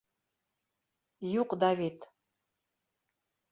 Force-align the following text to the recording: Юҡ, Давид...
Юҡ, 1.33 1.55
Давид... 1.65 2.09